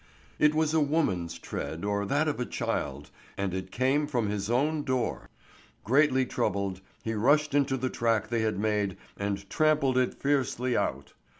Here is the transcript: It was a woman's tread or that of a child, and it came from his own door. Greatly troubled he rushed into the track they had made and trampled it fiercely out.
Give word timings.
It 0.39 0.55
was 0.55 0.73
a 0.73 0.79
woman's 0.79 1.37
tread 1.37 1.85
or 1.85 2.07
that 2.07 2.27
of 2.27 2.39
a 2.39 2.45
child, 2.47 3.11
and 3.37 3.53
it 3.53 3.69
came 3.69 4.07
from 4.07 4.29
his 4.29 4.49
own 4.49 4.81
door. 4.81 5.29
Greatly 5.83 6.25
troubled 6.25 6.81
he 7.03 7.13
rushed 7.13 7.53
into 7.53 7.77
the 7.77 7.91
track 7.91 8.29
they 8.29 8.41
had 8.41 8.57
made 8.57 8.97
and 9.15 9.47
trampled 9.47 9.99
it 9.99 10.15
fiercely 10.15 10.75
out. 10.75 11.13